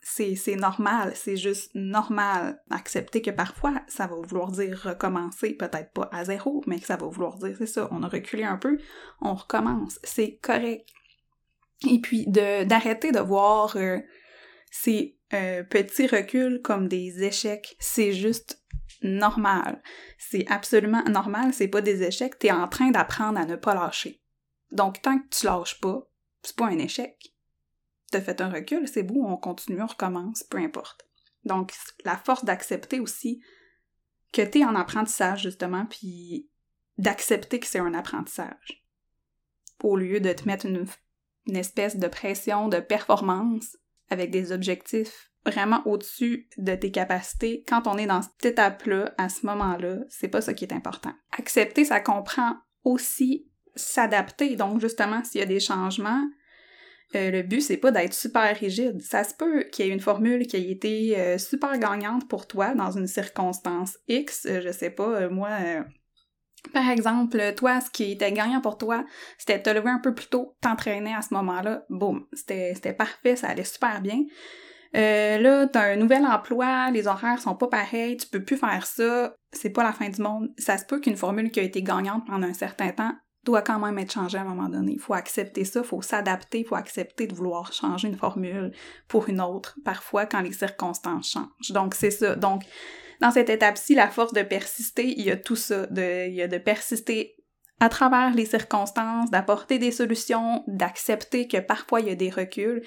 c'est 0.03 0.55
normal, 0.57 1.13
c'est 1.15 1.37
juste 1.37 1.71
normal. 1.73 2.61
Accepter 2.69 3.21
que 3.21 3.31
parfois, 3.31 3.81
ça 3.87 4.05
va 4.05 4.15
vouloir 4.15 4.51
dire 4.51 4.79
recommencer, 4.83 5.53
peut-être 5.53 5.93
pas 5.93 6.09
à 6.11 6.25
zéro, 6.25 6.61
mais 6.67 6.79
que 6.79 6.85
ça 6.85 6.97
va 6.97 7.07
vouloir 7.07 7.37
dire, 7.37 7.55
c'est 7.57 7.67
ça, 7.67 7.87
on 7.91 8.03
a 8.03 8.09
reculé 8.09 8.43
un 8.43 8.57
peu, 8.57 8.77
on 9.21 9.33
recommence, 9.33 9.99
c'est 10.03 10.39
correct. 10.41 10.89
Et 11.89 11.99
puis, 11.99 12.25
d'arrêter 12.27 13.11
de, 13.11 13.19
voir 13.19 13.77
euh, 13.77 13.99
ces 14.71 15.17
euh, 15.33 15.63
petits 15.63 16.07
reculs 16.07 16.61
comme 16.61 16.87
des 16.87 17.23
échecs, 17.23 17.75
c'est 17.79 18.11
juste 18.11 18.61
normal. 19.01 19.81
C'est 20.17 20.45
absolument 20.51 21.03
normal, 21.05 21.53
c'est 21.53 21.67
pas 21.69 21.81
des 21.81 22.03
échecs, 22.03 22.39
t'es 22.39 22.51
en 22.51 22.67
train 22.67 22.91
d'apprendre 22.91 23.39
à 23.39 23.45
ne 23.45 23.55
pas 23.55 23.73
lâcher. 23.73 24.21
Donc, 24.71 25.01
tant 25.01 25.17
que 25.17 25.27
tu 25.29 25.45
lâches 25.45 25.79
pas, 25.79 26.09
c'est 26.41 26.55
pas 26.57 26.67
un 26.67 26.77
échec 26.77 27.32
t'as 28.13 28.21
fait 28.21 28.41
un 28.41 28.49
recul, 28.49 28.87
c'est 28.87 29.03
beau, 29.03 29.25
on 29.25 29.37
continue, 29.37 29.81
on 29.81 29.87
recommence, 29.87 30.43
peu 30.43 30.57
importe. 30.57 31.05
Donc, 31.45 31.73
la 32.05 32.15
force 32.15 32.45
d'accepter 32.45 32.99
aussi 32.99 33.41
que 34.31 34.41
t'es 34.41 34.63
en 34.63 34.75
apprentissage, 34.75 35.43
justement, 35.43 35.85
puis 35.85 36.49
d'accepter 36.97 37.59
que 37.59 37.67
c'est 37.67 37.79
un 37.79 37.93
apprentissage. 37.93 38.85
Au 39.81 39.97
lieu 39.97 40.19
de 40.19 40.31
te 40.31 40.45
mettre 40.45 40.65
une, 40.65 40.87
espèce 41.55 41.97
de 41.97 42.07
pression 42.07 42.69
de 42.69 42.79
performance 42.79 43.77
avec 44.09 44.31
des 44.31 44.51
objectifs 44.51 45.31
vraiment 45.45 45.85
au-dessus 45.85 46.47
de 46.57 46.73
tes 46.73 46.91
capacités, 46.91 47.65
quand 47.67 47.85
on 47.85 47.97
est 47.97 48.05
dans 48.05 48.21
cette 48.21 48.45
étape-là, 48.45 49.13
à 49.17 49.27
ce 49.27 49.45
moment-là, 49.45 49.97
c'est 50.07 50.29
pas 50.29 50.39
ça 50.39 50.53
qui 50.53 50.63
est 50.63 50.73
important. 50.73 51.13
Accepter, 51.37 51.83
ça 51.83 51.99
comprend 51.99 52.55
aussi 52.85 53.49
s'adapter. 53.75 54.55
Donc, 54.55 54.79
justement, 54.79 55.21
s'il 55.25 55.41
y 55.41 55.43
a 55.43 55.47
des 55.47 55.59
changements, 55.59 56.23
euh, 57.15 57.31
le 57.31 57.41
but, 57.43 57.61
c'est 57.61 57.77
pas 57.77 57.91
d'être 57.91 58.13
super 58.13 58.55
rigide. 58.57 59.01
Ça 59.01 59.23
se 59.23 59.33
peut 59.33 59.63
qu'il 59.71 59.85
y 59.85 59.89
ait 59.89 59.93
une 59.93 59.99
formule 59.99 60.47
qui 60.47 60.57
ait 60.57 60.71
été 60.71 61.19
euh, 61.19 61.37
super 61.37 61.77
gagnante 61.77 62.27
pour 62.27 62.47
toi 62.47 62.73
dans 62.73 62.91
une 62.91 63.07
circonstance 63.07 63.97
X. 64.07 64.45
Euh, 64.45 64.61
je 64.61 64.71
sais 64.71 64.89
pas, 64.89 65.29
moi, 65.29 65.49
par 66.73 66.89
exemple, 66.89 67.53
toi, 67.55 67.81
ce 67.81 67.89
qui 67.89 68.11
était 68.11 68.31
gagnant 68.31 68.61
pour 68.61 68.77
toi, 68.77 69.05
c'était 69.37 69.61
te 69.61 69.69
lever 69.69 69.89
un 69.89 69.99
peu 69.99 70.13
plus 70.13 70.27
tôt, 70.27 70.55
t'entraîner 70.61 71.13
à 71.13 71.21
ce 71.21 71.33
moment-là. 71.33 71.85
Boum, 71.89 72.25
c'était 72.33 72.93
parfait, 72.93 73.35
ça 73.35 73.49
allait 73.49 73.63
super 73.63 74.01
bien. 74.01 74.23
là, 74.93 75.67
t'as 75.67 75.93
un 75.93 75.97
nouvel 75.97 76.25
emploi, 76.25 76.89
les 76.91 77.07
horaires 77.07 77.39
sont 77.39 77.55
pas 77.55 77.67
pareils, 77.67 78.17
tu 78.17 78.27
peux 78.27 78.43
plus 78.43 78.57
faire 78.57 78.85
ça, 78.85 79.35
c'est 79.51 79.71
pas 79.71 79.83
la 79.83 79.93
fin 79.93 80.09
du 80.09 80.21
monde. 80.21 80.49
Ça 80.57 80.77
se 80.77 80.85
peut 80.85 80.99
qu'une 80.99 81.17
formule 81.17 81.51
qui 81.51 81.59
a 81.59 81.63
été 81.63 81.83
gagnante 81.83 82.25
pendant 82.25 82.47
un 82.47 82.53
certain 82.53 82.91
temps 82.91 83.13
doit 83.43 83.61
quand 83.61 83.79
même 83.79 83.97
être 83.99 84.13
changé 84.13 84.37
à 84.37 84.41
un 84.41 84.45
moment 84.45 84.69
donné. 84.69 84.93
Il 84.93 84.99
faut 84.99 85.13
accepter 85.13 85.65
ça, 85.65 85.81
il 85.81 85.85
faut 85.85 86.01
s'adapter, 86.01 86.59
il 86.59 86.65
faut 86.65 86.75
accepter 86.75 87.27
de 87.27 87.35
vouloir 87.35 87.73
changer 87.73 88.07
une 88.07 88.17
formule 88.17 88.71
pour 89.07 89.27
une 89.27 89.41
autre, 89.41 89.77
parfois 89.83 90.25
quand 90.25 90.41
les 90.41 90.53
circonstances 90.53 91.31
changent. 91.31 91.71
Donc, 91.71 91.93
c'est 91.95 92.11
ça. 92.11 92.35
Donc, 92.35 92.63
dans 93.21 93.31
cette 93.31 93.49
étape-ci, 93.49 93.95
la 93.95 94.09
force 94.09 94.33
de 94.33 94.41
persister, 94.41 95.05
il 95.05 95.23
y 95.23 95.31
a 95.31 95.37
tout 95.37 95.55
ça. 95.55 95.85
De, 95.87 96.27
il 96.27 96.33
y 96.33 96.41
a 96.41 96.47
de 96.47 96.57
persister 96.57 97.35
à 97.83 97.89
travers 97.89 98.33
les 98.33 98.45
circonstances, 98.45 99.29
d'apporter 99.29 99.77
des 99.77 99.91
solutions, 99.91 100.63
d'accepter 100.67 101.49
que 101.49 101.57
parfois 101.57 101.99
il 101.99 102.07
y 102.07 102.11
a 102.11 102.15
des 102.15 102.29
reculs. 102.29 102.81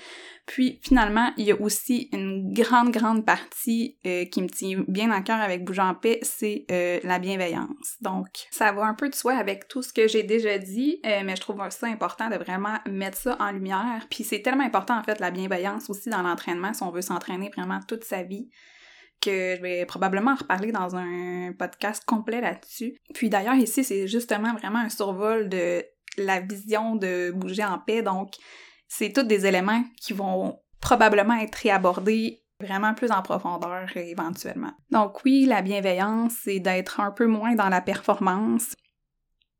Puis 0.46 0.80
finalement, 0.82 1.32
il 1.36 1.44
y 1.44 1.52
a 1.52 1.60
aussi 1.60 2.08
une 2.14 2.54
grande, 2.54 2.92
grande 2.92 3.26
partie 3.26 3.98
euh, 4.06 4.24
qui 4.24 4.40
me 4.40 4.48
tient 4.48 4.82
bien 4.88 5.10
à 5.10 5.20
cœur 5.20 5.38
avec 5.38 5.64
Bouge 5.64 5.80
en 5.80 5.94
paix, 5.94 6.18
c'est 6.22 6.64
euh, 6.70 6.98
la 7.02 7.18
bienveillance. 7.18 7.96
Donc, 8.00 8.28
ça 8.50 8.72
va 8.72 8.84
un 8.84 8.94
peu 8.94 9.10
de 9.10 9.14
soi 9.14 9.34
avec 9.34 9.68
tout 9.68 9.82
ce 9.82 9.92
que 9.92 10.08
j'ai 10.08 10.22
déjà 10.22 10.56
dit, 10.56 10.98
euh, 11.04 11.20
mais 11.26 11.36
je 11.36 11.42
trouve 11.42 11.60
ça 11.68 11.88
important 11.88 12.30
de 12.30 12.36
vraiment 12.36 12.78
mettre 12.88 13.18
ça 13.18 13.36
en 13.38 13.50
lumière. 13.50 14.06
Puis 14.10 14.24
c'est 14.24 14.40
tellement 14.40 14.64
important 14.64 14.98
en 14.98 15.02
fait 15.02 15.20
la 15.20 15.30
bienveillance 15.30 15.90
aussi 15.90 16.08
dans 16.08 16.22
l'entraînement 16.22 16.72
si 16.72 16.82
on 16.82 16.90
veut 16.90 17.02
s'entraîner 17.02 17.50
vraiment 17.54 17.80
toute 17.86 18.04
sa 18.04 18.22
vie 18.22 18.48
que 19.20 19.56
je 19.56 19.62
vais 19.62 19.87
probablement 19.87 20.35
reparler 20.35 20.73
dans 20.73 20.96
un 20.96 21.52
podcast 21.52 22.04
complet 22.04 22.40
là-dessus. 22.40 22.96
Puis 23.14 23.28
d'ailleurs, 23.28 23.54
ici, 23.54 23.85
c'est 23.85 24.06
justement 24.06 24.54
vraiment 24.54 24.78
un 24.78 24.88
survol 24.88 25.49
de 25.49 25.85
la 26.18 26.40
vision 26.40 26.96
de 26.96 27.30
bouger 27.32 27.64
en 27.64 27.78
paix. 27.78 28.02
Donc, 28.02 28.35
c'est 28.88 29.12
tous 29.12 29.23
des 29.25 29.46
éléments 29.46 29.82
qui 30.00 30.12
vont 30.12 30.58
probablement 30.80 31.35
être 31.35 31.54
réabordés 31.56 32.42
vraiment 32.61 32.94
plus 32.94 33.11
en 33.11 33.23
profondeur 33.23 33.88
éventuellement. 33.96 34.73
Donc 34.90 35.25
oui, 35.25 35.44
la 35.46 35.62
bienveillance, 35.62 36.32
c'est 36.42 36.61
d'être 36.61 37.00
un 37.00 37.11
peu 37.11 37.26
moins 37.26 37.54
dans 37.54 37.68
la 37.68 37.80
performance, 37.80 38.75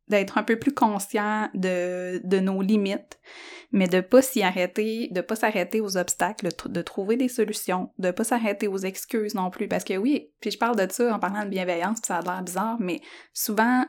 d'être 0.09 0.39
un 0.39 0.43
peu 0.43 0.57
plus 0.59 0.73
conscient 0.73 1.49
de, 1.55 2.21
de 2.25 2.39
nos 2.39 2.63
limites, 2.63 3.19
mais 3.73 3.89
de 3.89 4.01
pas 4.01 4.23
s'y 4.23 4.43
arrêter, 4.43 5.09
de 5.11 5.21
pas 5.21 5.37
s'arrêter 5.37 5.81
aux 5.81 5.97
obstacles, 5.97 6.49
de 6.67 6.83
trouver 6.83 7.17
des 7.17 7.29
solutions, 7.29 7.91
de 7.99 8.11
pas 8.11 8.25
s'arrêter 8.25 8.69
aux 8.69 8.79
excuses 8.79 9.35
non 9.35 9.51
plus, 9.51 9.69
parce 9.69 9.85
que 9.85 9.97
oui, 9.97 10.31
puis 10.41 10.51
je 10.51 10.59
parle 10.59 10.77
de 10.77 10.91
ça 10.91 11.15
en 11.15 11.19
parlant 11.19 11.45
de 11.45 11.51
bienveillance, 11.51 12.01
puis 12.01 12.07
ça 12.07 12.19
a 12.19 12.23
l'air 12.23 12.43
bizarre, 12.43 12.77
mais 12.79 13.01
souvent, 13.33 13.85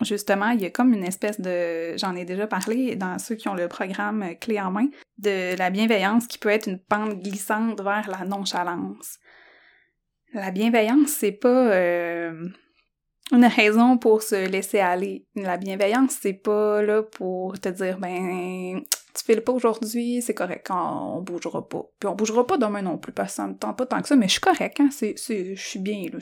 justement, 0.00 0.50
il 0.50 0.62
y 0.62 0.66
a 0.66 0.70
comme 0.70 0.92
une 0.94 1.04
espèce 1.04 1.40
de, 1.40 1.96
j'en 1.98 2.16
ai 2.16 2.24
déjà 2.24 2.46
parlé 2.46 2.96
dans 2.96 3.18
ceux 3.18 3.34
qui 3.34 3.48
ont 3.48 3.54
le 3.54 3.68
programme 3.68 4.34
clé 4.40 4.60
en 4.60 4.70
main, 4.70 4.88
de 5.18 5.56
la 5.56 5.70
bienveillance 5.70 6.26
qui 6.26 6.38
peut 6.38 6.48
être 6.48 6.68
une 6.68 6.78
pente 6.78 7.22
glissante 7.22 7.80
vers 7.80 8.08
la 8.08 8.24
nonchalance. 8.24 9.18
La 10.34 10.50
bienveillance, 10.50 11.10
c'est 11.10 11.32
pas 11.32 11.72
euh, 11.72 12.48
une 13.30 13.44
raison 13.44 13.98
pour 13.98 14.22
se 14.22 14.48
laisser 14.48 14.80
aller. 14.80 15.26
La 15.34 15.56
bienveillance, 15.56 16.18
c'est 16.20 16.32
pas 16.32 16.82
là 16.82 17.02
pour 17.02 17.58
te 17.58 17.68
dire, 17.68 17.98
ben, 17.98 18.82
tu 19.14 19.24
files 19.24 19.42
pas 19.42 19.52
aujourd'hui, 19.52 20.22
c'est 20.22 20.34
correct, 20.34 20.68
on 20.70 21.22
bougera 21.22 21.66
pas. 21.66 21.84
Puis 21.98 22.08
on 22.08 22.14
bougera 22.14 22.46
pas 22.46 22.58
demain 22.58 22.82
non 22.82 22.98
plus, 22.98 23.12
parce 23.12 23.32
que 23.32 23.36
ça 23.36 23.46
me 23.46 23.56
tente 23.56 23.78
pas 23.78 23.86
tant 23.86 24.02
que 24.02 24.08
ça, 24.08 24.16
mais 24.16 24.26
je 24.26 24.32
suis 24.32 24.40
correct, 24.40 24.80
hein, 24.80 24.88
c'est, 24.90 25.14
je 25.16 25.54
suis 25.54 25.78
bien, 25.78 26.06
là. 26.12 26.18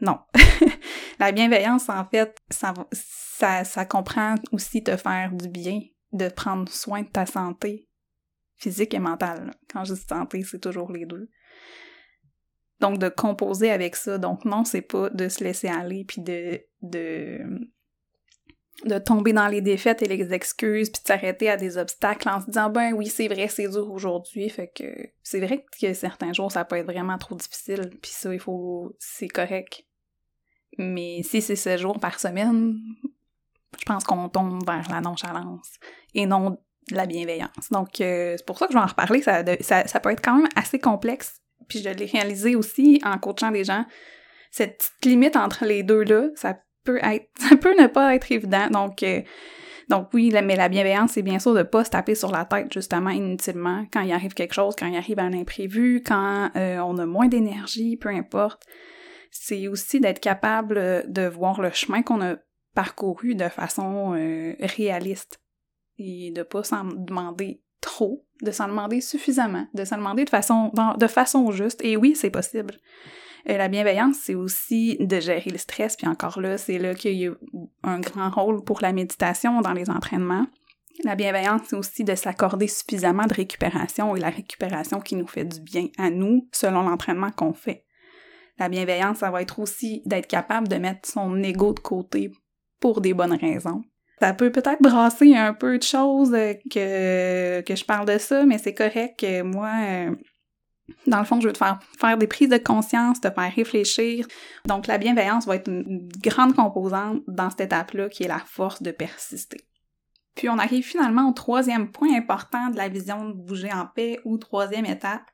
Non. 0.00 0.20
la 1.18 1.32
bienveillance, 1.32 1.88
en 1.88 2.04
fait, 2.04 2.36
ça, 2.50 2.72
ça, 2.92 3.64
ça 3.64 3.84
comprend 3.84 4.36
aussi 4.52 4.82
te 4.84 4.96
faire 4.96 5.32
du 5.32 5.48
bien, 5.48 5.80
de 6.12 6.28
prendre 6.28 6.70
soin 6.70 7.02
de 7.02 7.08
ta 7.08 7.26
santé 7.26 7.88
physique 8.58 8.94
et 8.94 8.98
mentale. 8.98 9.52
Quand 9.72 9.84
je 9.84 9.94
dis 9.94 10.04
santé, 10.08 10.42
c'est 10.42 10.60
toujours 10.60 10.92
les 10.92 11.06
deux. 11.06 11.28
Donc, 12.80 12.98
de 12.98 13.08
composer 13.08 13.70
avec 13.70 13.96
ça. 13.96 14.18
Donc, 14.18 14.44
non, 14.44 14.64
c'est 14.64 14.82
pas 14.82 15.10
de 15.10 15.28
se 15.28 15.42
laisser 15.42 15.68
aller 15.68 16.04
puis 16.04 16.22
de, 16.22 16.60
de, 16.82 17.58
tomber 19.04 19.32
dans 19.32 19.48
les 19.48 19.60
défaites 19.60 20.00
et 20.02 20.06
les 20.06 20.32
excuses 20.32 20.90
puis 20.90 21.02
de 21.02 21.06
s'arrêter 21.06 21.50
à 21.50 21.56
des 21.56 21.76
obstacles 21.76 22.28
en 22.28 22.40
se 22.40 22.46
disant, 22.46 22.70
ben 22.70 22.92
oui, 22.92 23.06
c'est 23.06 23.26
vrai, 23.26 23.48
c'est 23.48 23.68
dur 23.68 23.90
aujourd'hui. 23.90 24.48
Fait 24.48 24.68
que 24.68 24.84
c'est 25.24 25.40
vrai 25.40 25.64
que 25.80 25.92
certains 25.92 26.32
jours, 26.32 26.52
ça 26.52 26.64
peut 26.64 26.76
être 26.76 26.86
vraiment 26.86 27.18
trop 27.18 27.34
difficile. 27.34 27.90
Puis 28.00 28.12
ça, 28.12 28.32
il 28.32 28.40
faut, 28.40 28.94
c'est 29.00 29.28
correct. 29.28 29.84
Mais 30.76 31.22
si 31.24 31.42
c'est 31.42 31.56
7 31.56 31.80
jours 31.80 31.98
par 31.98 32.20
semaine, 32.20 32.78
je 33.76 33.84
pense 33.84 34.04
qu'on 34.04 34.28
tombe 34.28 34.64
vers 34.64 34.88
la 34.88 35.00
nonchalance 35.00 35.80
et 36.14 36.26
non 36.26 36.58
la 36.90 37.06
bienveillance. 37.06 37.70
Donc, 37.70 38.00
euh, 38.00 38.34
c'est 38.36 38.46
pour 38.46 38.58
ça 38.58 38.66
que 38.66 38.72
je 38.72 38.78
vais 38.78 38.84
en 38.84 38.86
reparler. 38.86 39.20
Ça 39.22 39.42
peut 40.00 40.10
être 40.10 40.22
quand 40.22 40.36
même 40.36 40.48
assez 40.54 40.78
complexe 40.78 41.40
puis 41.68 41.80
je 41.80 41.88
l'ai 41.88 42.06
réalisé 42.06 42.56
aussi 42.56 43.00
en 43.04 43.18
coachant 43.18 43.50
des 43.50 43.64
gens, 43.64 43.84
cette 44.50 44.78
petite 44.78 45.04
limite 45.04 45.36
entre 45.36 45.64
les 45.64 45.82
deux-là, 45.82 46.28
ça 46.34 46.58
peut 46.84 46.98
être, 47.02 47.28
ça 47.38 47.56
peut 47.56 47.80
ne 47.80 47.86
pas 47.86 48.14
être 48.14 48.30
évident. 48.32 48.68
Donc, 48.68 49.02
euh, 49.02 49.22
donc 49.88 50.08
oui, 50.12 50.32
mais 50.44 50.56
la 50.56 50.68
bienveillance, 50.68 51.12
c'est 51.12 51.22
bien 51.22 51.38
sûr 51.38 51.54
de 51.54 51.62
pas 51.62 51.84
se 51.84 51.90
taper 51.90 52.14
sur 52.14 52.30
la 52.30 52.44
tête, 52.44 52.72
justement, 52.72 53.10
inutilement, 53.10 53.86
quand 53.92 54.02
il 54.02 54.12
arrive 54.12 54.34
quelque 54.34 54.54
chose, 54.54 54.74
quand 54.78 54.86
il 54.86 54.96
arrive 54.96 55.18
un 55.18 55.32
imprévu, 55.32 56.02
quand 56.04 56.50
euh, 56.56 56.78
on 56.78 56.98
a 56.98 57.06
moins 57.06 57.28
d'énergie, 57.28 57.96
peu 57.96 58.08
importe. 58.08 58.62
C'est 59.30 59.68
aussi 59.68 60.00
d'être 60.00 60.20
capable 60.20 61.04
de 61.06 61.26
voir 61.26 61.60
le 61.60 61.70
chemin 61.70 62.02
qu'on 62.02 62.22
a 62.22 62.36
parcouru 62.74 63.34
de 63.34 63.48
façon 63.48 64.14
euh, 64.14 64.54
réaliste 64.60 65.40
et 65.98 66.30
de 66.30 66.42
pas 66.42 66.62
s'en 66.62 66.84
demander 66.84 67.62
de 68.42 68.50
s'en 68.50 68.68
demander 68.68 69.00
suffisamment, 69.00 69.66
de 69.74 69.84
s'en 69.84 69.96
demander 69.96 70.24
de 70.24 70.30
façon, 70.30 70.72
de 70.96 71.06
façon 71.06 71.50
juste. 71.50 71.84
Et 71.84 71.96
oui, 71.96 72.14
c'est 72.14 72.30
possible. 72.30 72.74
Euh, 73.48 73.56
la 73.56 73.68
bienveillance, 73.68 74.16
c'est 74.22 74.34
aussi 74.34 74.96
de 75.00 75.20
gérer 75.20 75.50
le 75.50 75.58
stress, 75.58 75.96
puis 75.96 76.06
encore 76.06 76.40
là, 76.40 76.58
c'est 76.58 76.78
là 76.78 76.94
qu'il 76.94 77.14
y 77.14 77.26
a 77.26 77.34
un 77.82 78.00
grand 78.00 78.30
rôle 78.30 78.62
pour 78.64 78.80
la 78.82 78.92
méditation 78.92 79.60
dans 79.60 79.72
les 79.72 79.90
entraînements. 79.90 80.46
La 81.04 81.14
bienveillance, 81.14 81.62
c'est 81.68 81.76
aussi 81.76 82.02
de 82.02 82.14
s'accorder 82.14 82.66
suffisamment 82.66 83.26
de 83.26 83.34
récupération 83.34 84.16
et 84.16 84.20
la 84.20 84.30
récupération 84.30 85.00
qui 85.00 85.14
nous 85.14 85.28
fait 85.28 85.44
du 85.44 85.60
bien 85.60 85.86
à 85.96 86.10
nous 86.10 86.48
selon 86.52 86.82
l'entraînement 86.82 87.30
qu'on 87.30 87.52
fait. 87.52 87.84
La 88.58 88.68
bienveillance, 88.68 89.18
ça 89.18 89.30
va 89.30 89.40
être 89.40 89.60
aussi 89.60 90.02
d'être 90.04 90.26
capable 90.26 90.66
de 90.66 90.76
mettre 90.76 91.08
son 91.08 91.40
ego 91.42 91.72
de 91.72 91.78
côté 91.78 92.32
pour 92.80 93.00
des 93.00 93.14
bonnes 93.14 93.36
raisons. 93.36 93.82
Ça 94.20 94.34
peut 94.34 94.50
peut-être 94.50 94.82
brasser 94.82 95.36
un 95.36 95.54
peu 95.54 95.78
de 95.78 95.82
choses 95.82 96.34
euh, 96.34 96.54
que, 96.70 97.60
que 97.60 97.76
je 97.76 97.84
parle 97.84 98.06
de 98.06 98.18
ça, 98.18 98.44
mais 98.44 98.58
c'est 98.58 98.74
correct 98.74 99.20
que 99.20 99.42
moi, 99.42 99.70
euh, 99.80 100.16
dans 101.06 101.18
le 101.18 101.24
fond, 101.24 101.40
je 101.40 101.46
veux 101.46 101.52
te 101.52 101.58
faire 101.58 101.78
faire 101.98 102.18
des 102.18 102.26
prises 102.26 102.48
de 102.48 102.58
conscience, 102.58 103.20
te 103.20 103.30
faire 103.30 103.52
réfléchir. 103.54 104.26
Donc, 104.66 104.86
la 104.86 104.98
bienveillance 104.98 105.46
va 105.46 105.56
être 105.56 105.68
une 105.68 106.08
grande 106.22 106.54
composante 106.54 107.22
dans 107.28 107.50
cette 107.50 107.60
étape-là 107.60 108.08
qui 108.08 108.24
est 108.24 108.28
la 108.28 108.40
force 108.40 108.82
de 108.82 108.90
persister. 108.90 109.60
Puis 110.34 110.48
on 110.48 110.58
arrive 110.58 110.84
finalement 110.84 111.28
au 111.28 111.32
troisième 111.32 111.90
point 111.90 112.14
important 112.14 112.70
de 112.70 112.76
la 112.76 112.88
vision 112.88 113.28
de 113.28 113.32
bouger 113.32 113.72
en 113.72 113.86
paix 113.86 114.20
ou 114.24 114.38
troisième 114.38 114.86
étape, 114.86 115.28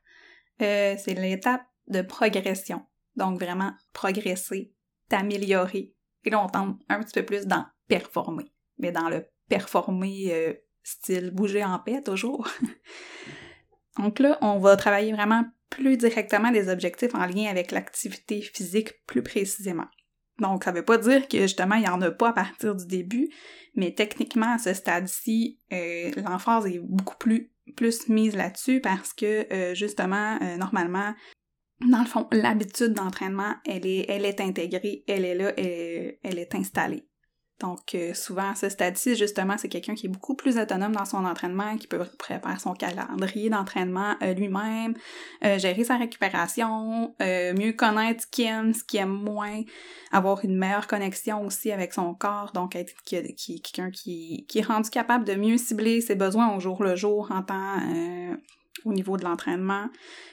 euh, 0.63 0.95
c'est 0.99 1.15
l'étape 1.15 1.63
de 1.89 2.01
progression. 2.01 2.83
Donc 3.15 3.39
vraiment 3.39 3.73
progresser, 3.93 4.73
t'améliorer. 5.11 5.93
Et 6.25 6.31
là, 6.31 6.43
on 6.43 6.49
tente 6.49 6.81
un 6.89 7.01
petit 7.01 7.13
peu 7.13 7.25
plus 7.25 7.47
dans 7.47 7.67
performer 7.87 8.54
mais 8.79 8.93
dans 8.93 9.09
le 9.09 9.27
performer 9.49 10.33
euh, 10.33 10.53
style 10.83 11.31
bouger 11.31 11.65
en 11.65 11.79
paix 11.79 12.03
toujours. 12.03 12.49
Donc 13.99 14.19
là, 14.19 14.39
on 14.41 14.59
va 14.59 14.77
travailler 14.77 15.13
vraiment 15.13 15.45
plus 15.71 15.97
directement 15.97 16.51
des 16.51 16.69
objectifs 16.69 17.15
en 17.15 17.27
lien 17.27 17.47
avec 17.47 17.71
l'activité 17.71 18.41
physique 18.41 18.93
plus 19.07 19.23
précisément. 19.23 19.87
Donc, 20.41 20.65
ça 20.65 20.73
veut 20.73 20.85
pas 20.85 20.99
dire 20.99 21.29
que 21.29 21.43
justement, 21.43 21.77
il 21.77 21.83
n'y 21.83 21.89
en 21.89 22.03
a 22.03 22.11
pas 22.11 22.31
à 22.31 22.33
partir 22.33 22.75
du 22.75 22.87
début, 22.87 23.31
mais 23.77 23.95
techniquement, 23.95 24.55
à 24.55 24.59
ce 24.59 24.75
stade-ci, 24.75 25.61
euh, 25.73 26.11
l'emphase 26.17 26.67
est 26.67 26.81
beaucoup 26.81 27.17
plus, 27.17 27.53
plus 27.77 28.09
mise 28.09 28.35
là-dessus 28.35 28.81
parce 28.81 29.13
que 29.13 29.47
euh, 29.53 29.75
justement, 29.75 30.39
normalement, 30.59 31.15
dans 31.89 32.01
le 32.01 32.07
fond, 32.07 32.27
l'habitude 32.33 32.95
d'entraînement, 32.95 33.55
elle 33.65 33.87
est, 33.87 34.07
elle 34.09 34.25
est 34.25 34.41
intégrée, 34.41 35.05
elle 35.07 35.25
est 35.25 35.35
là, 35.37 35.53
elle 35.57 36.39
est 36.39 36.55
installée. 36.57 37.07
Donc, 37.61 37.95
euh, 37.95 38.15
souvent, 38.15 38.51
à 38.51 38.55
ce 38.57 38.69
stade-ci, 38.69 39.15
justement, 39.15 39.57
c'est 39.57 39.69
quelqu'un 39.69 39.95
qui 39.95 40.07
est 40.07 40.09
beaucoup 40.09 40.35
plus 40.35 40.59
autonome 40.59 40.93
dans 40.93 41.05
son 41.05 41.25
entraînement, 41.25 41.77
qui 41.77 41.87
peut 41.87 42.05
préparer 42.19 42.59
son 42.59 42.75
calendrier 42.75 43.49
d'entraînement 43.49 44.17
euh, 44.23 44.35
lui-même, 44.35 44.95
euh, 45.45 45.57
gérer 45.59 45.85
sa 45.85 45.97
récupération, 45.97 47.15
mieux 47.21 47.73
connaître 47.73 48.23
ce 48.23 48.27
qu'il 48.27 48.47
aime, 48.47 48.75
ce 48.75 48.83
qu'il 48.83 48.99
aime 49.01 49.09
moins, 49.09 49.63
avoir 50.11 50.45
une 50.45 50.57
meilleure 50.57 50.89
connexion 50.89 51.47
aussi 51.47 51.71
avec 51.71 51.93
son 51.93 52.13
corps, 52.15 52.51
donc 52.53 52.75
être 52.75 52.93
quelqu'un 53.05 53.91
qui, 53.91 54.47
qui 54.49 54.59
est 54.59 54.67
rendu 54.67 54.91
capable 54.91 55.25
de 55.25 55.35
mieux 55.35 55.57
cibler 55.57 56.01
ses 56.01 56.17
besoins 56.17 56.57
au 56.57 56.61
jour 56.61 56.83
le 56.83 56.97
jour 56.97 57.31
en 57.31 57.43
temps 57.43 57.79
au 58.85 58.93
niveau 58.93 59.17
de 59.17 59.25
l'entraînement, 59.25 59.89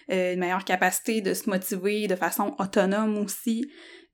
une 0.10 0.40
meilleure 0.40 0.66
capacité 0.66 1.22
de 1.22 1.34
se 1.34 1.50
motiver 1.50 2.08
de 2.08 2.16
façon 2.16 2.56
autonome 2.60 3.18
aussi, 3.18 3.70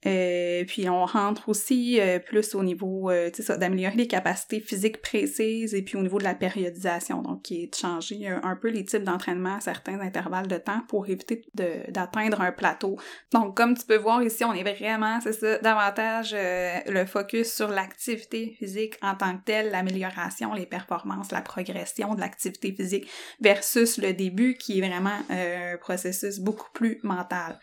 euh, 0.05 0.63
puis 0.67 0.87
on 0.87 1.05
rentre 1.05 1.49
aussi 1.49 1.99
euh, 1.99 2.19
plus 2.19 2.53
au 2.53 2.63
niveau, 2.63 3.09
euh, 3.09 3.31
sais 3.33 3.57
d'améliorer 3.57 3.95
les 3.95 4.07
capacités 4.07 4.59
physiques 4.59 5.01
précises 5.01 5.73
et 5.73 5.81
puis 5.81 5.97
au 5.97 6.01
niveau 6.01 6.19
de 6.19 6.23
la 6.23 6.35
périodisation, 6.35 7.23
donc 7.23 7.41
qui 7.41 7.63
est 7.63 7.67
de 7.67 7.75
changer 7.75 8.27
un, 8.27 8.55
peu 8.55 8.69
les 8.69 8.85
types 8.85 9.03
d'entraînement 9.03 9.55
à 9.55 9.59
certains 9.59 9.99
intervalles 9.99 10.47
de 10.47 10.57
temps 10.57 10.81
pour 10.87 11.09
éviter 11.09 11.41
d'atteindre 11.89 12.41
un 12.41 12.51
plateau. 12.51 12.97
Donc 13.33 13.57
comme 13.57 13.75
tu 13.75 13.85
peux 13.85 13.97
voir 13.97 14.21
ici, 14.21 14.43
on 14.43 14.53
est 14.53 14.63
vraiment, 14.63 15.19
c'est 15.19 15.33
ça, 15.33 15.57
davantage 15.59 16.33
le 16.33 17.05
focus 17.05 17.51
sur 17.51 17.69
l'activité 17.69 18.55
physique 18.59 18.97
en 19.01 19.15
tant 19.15 19.35
que 19.37 19.43
telle, 19.45 19.71
l'amélioration, 19.71 20.53
les 20.53 20.67
performances, 20.67 21.31
la 21.31 21.41
progression 21.41 22.13
de 22.13 22.19
l'activité 22.19 22.71
physique 22.71 23.09
versus 23.41 23.97
le 23.97 24.13
début 24.13 24.55
qui 24.57 24.77
est 24.77 24.87
vraiment 24.87 25.17
un 25.29 25.77
processus 25.77 26.39
beaucoup 26.39 26.69
plus 26.71 26.99
mental. 27.01 27.59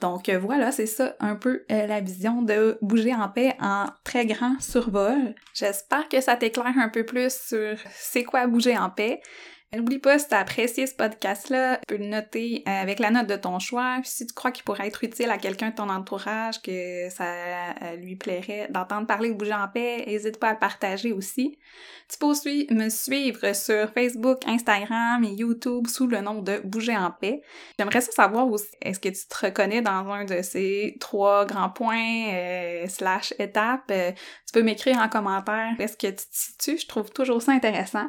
Donc 0.00 0.28
euh, 0.28 0.38
voilà, 0.38 0.70
c'est 0.70 0.86
ça 0.86 1.16
un 1.18 1.34
peu 1.34 1.64
euh, 1.70 1.86
la 1.86 2.00
vision 2.00 2.42
de 2.42 2.78
bouger 2.82 3.14
en 3.14 3.28
paix 3.28 3.54
en 3.60 3.86
très 4.04 4.26
grand 4.26 4.60
survol. 4.60 5.34
J'espère 5.54 6.08
que 6.08 6.20
ça 6.20 6.36
t'éclaire 6.36 6.78
un 6.78 6.88
peu 6.88 7.04
plus 7.04 7.32
sur 7.32 7.76
c'est 7.90 8.24
quoi 8.24 8.46
bouger 8.46 8.78
en 8.78 8.90
paix. 8.90 9.20
N'oublie 9.76 9.98
pas, 9.98 10.18
si 10.18 10.26
tu 10.26 10.34
as 10.34 10.38
apprécié 10.38 10.86
ce 10.86 10.94
podcast-là, 10.94 11.76
tu 11.76 11.94
peux 11.94 12.02
le 12.02 12.08
noter 12.08 12.64
euh, 12.66 12.70
avec 12.70 12.98
la 13.00 13.10
note 13.10 13.26
de 13.26 13.36
ton 13.36 13.58
choix. 13.58 13.98
Si 14.02 14.26
tu 14.26 14.32
crois 14.32 14.50
qu'il 14.50 14.64
pourrait 14.64 14.86
être 14.86 15.04
utile 15.04 15.28
à 15.28 15.36
quelqu'un 15.36 15.68
de 15.68 15.74
ton 15.74 15.90
entourage, 15.90 16.62
que 16.62 17.10
ça 17.10 17.74
euh, 17.82 17.96
lui 17.96 18.16
plairait 18.16 18.68
d'entendre 18.70 19.06
parler 19.06 19.28
de 19.28 19.34
Bouger 19.34 19.52
en 19.52 19.68
paix, 19.68 20.04
n'hésite 20.06 20.38
pas 20.38 20.48
à 20.48 20.52
le 20.54 20.58
partager 20.58 21.12
aussi. 21.12 21.58
Tu 22.08 22.16
peux 22.16 22.24
aussi 22.24 22.66
me 22.70 22.88
suivre 22.88 23.54
sur 23.54 23.92
Facebook, 23.92 24.38
Instagram 24.46 25.22
et 25.24 25.34
YouTube 25.34 25.86
sous 25.86 26.06
le 26.06 26.22
nom 26.22 26.40
de 26.40 26.62
Bouger 26.64 26.96
en 26.96 27.10
paix. 27.10 27.42
J'aimerais 27.78 28.00
ça 28.00 28.12
savoir 28.12 28.48
aussi, 28.48 28.68
est-ce 28.80 28.98
que 28.98 29.10
tu 29.10 29.28
te 29.28 29.46
reconnais 29.46 29.82
dans 29.82 30.10
un 30.10 30.24
de 30.24 30.40
ces 30.40 30.96
trois 30.98 31.44
grands 31.44 31.68
points 31.68 32.32
euh, 32.32 32.88
slash 32.88 33.34
étapes? 33.38 33.92
tu 33.92 34.52
peux 34.54 34.62
m'écrire 34.62 34.96
en 34.96 35.10
commentaire. 35.10 35.74
Est-ce 35.78 35.98
que 35.98 36.06
tu 36.06 36.14
te 36.14 36.22
situes? 36.30 36.78
Je 36.78 36.86
trouve 36.86 37.10
toujours 37.10 37.42
ça 37.42 37.52
intéressant. 37.52 38.08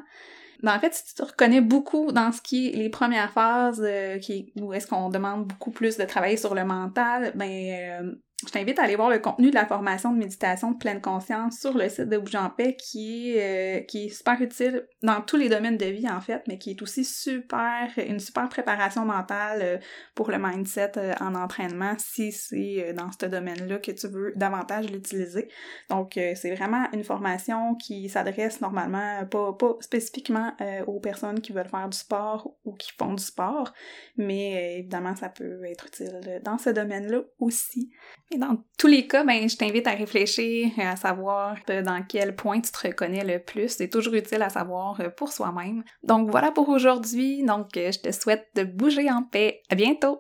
Ben, 0.62 0.76
en 0.76 0.80
fait, 0.80 0.94
si 0.94 1.06
tu 1.06 1.14
te 1.14 1.24
reconnais 1.24 1.62
beaucoup 1.62 2.12
dans 2.12 2.32
ce 2.32 2.42
qui 2.42 2.68
est 2.68 2.76
les 2.76 2.90
premières 2.90 3.32
phases, 3.32 3.82
euh, 3.84 4.20
où 4.58 4.74
est-ce 4.74 4.88
qu'on 4.88 5.10
demande 5.10 5.46
beaucoup 5.46 5.72
plus 5.72 5.98
de 5.98 6.04
travailler 6.04 6.38
sur 6.38 6.54
le 6.54 6.66
mental, 6.66 7.32
ben, 7.36 7.50
euh, 7.50 8.12
je 8.46 8.52
t'invite 8.52 8.80
à 8.80 8.84
aller 8.84 8.96
voir 8.96 9.10
le 9.10 9.20
contenu 9.20 9.50
de 9.50 9.56
la 9.56 9.66
formation 9.66 10.14
de 10.14 10.18
méditation 10.18 10.72
de 10.72 10.78
pleine 10.78 11.02
conscience 11.02 11.60
sur 11.60 11.78
le 11.78 11.90
site 11.90 12.10
de 12.10 12.18
Bouge 12.18 12.36
en 12.36 12.52
euh, 12.58 12.72
qui 12.86 13.34
est 13.36 14.10
super 14.10 14.42
utile 14.42 14.88
dans 15.02 15.22
tous 15.22 15.38
les 15.38 15.50
domaines 15.50 15.78
de 15.78 15.86
vie 15.86 16.10
en 16.10 16.22
fait, 16.22 16.44
mais 16.48 16.58
qui 16.58 16.72
est 16.72 16.82
aussi 16.82 17.06
super, 17.06 17.90
une 17.98 18.20
super 18.20 18.50
préparation 18.50 19.06
mentale 19.06 19.60
euh, 19.62 19.78
pour 20.16 20.32
le 20.32 20.38
mindset 20.38 20.92
euh, 20.98 21.14
en 21.20 21.36
entraînement 21.36 21.96
si 21.98 22.32
c'est 22.32 22.94
dans 22.94 23.10
ce 23.12 23.26
domaine-là 23.26 23.80
que 23.80 23.92
tu 23.92 24.08
veux 24.08 24.34
davantage 24.36 24.90
l'utiliser. 24.92 25.50
Donc 25.90 26.14
c'est 26.14 26.56
vraiment 26.56 26.88
une 26.94 27.04
formation 27.04 27.76
qui 27.76 28.10
s'adresse 28.10 28.62
normalement 28.62 29.26
pas, 29.26 29.54
pas 29.54 29.76
spécifiquement 29.80 30.54
aux 30.88 31.00
personnes 31.00 31.42
qui 31.42 31.52
veulent 31.52 31.68
faire 31.68 31.90
du 31.90 31.98
sport 31.98 32.56
ou 32.66 32.74
qui 32.74 32.92
font 32.98 33.14
du 33.14 33.24
sport, 33.24 33.74
mais 34.18 34.80
évidemment 34.80 35.16
ça 35.16 35.30
peut 35.30 35.64
être 35.66 35.88
utile 35.88 36.42
dans 36.44 36.58
ce 36.58 36.70
domaine-là 36.70 37.22
aussi. 37.40 37.92
Et 38.32 38.38
dans 38.38 38.58
tous 38.78 38.88
les 38.88 39.08
cas, 39.08 39.24
ben, 39.24 39.50
je 39.50 39.58
t'invite 39.58 39.88
à 39.88 39.92
réfléchir, 39.92 40.72
à 40.78 40.96
savoir 40.96 41.58
euh, 41.70 41.82
dans 41.82 42.04
quel 42.08 42.36
point 42.36 42.62
tu 42.62 42.72
te 42.72 42.88
reconnais 42.88 43.24
le 43.24 43.40
plus. 43.40 43.70
C'est 43.70 43.90
toujours 43.90 44.14
utile 44.14 44.42
à 44.42 44.50
savoir 44.50 44.89
euh, 45.00 45.10
pour 45.10 45.32
soi-même. 45.32 45.84
Donc 46.04 46.30
voilà 46.30 46.52
pour 46.52 46.70
aujourd'hui. 46.70 47.44
Donc, 47.44 47.78
euh, 47.78 47.92
je 47.92 48.00
te 48.00 48.12
souhaite 48.12 48.48
de 48.56 48.64
bouger 48.64 49.10
en 49.12 49.24
paix. 49.24 49.62
À 49.70 49.76
bientôt! 49.76 50.18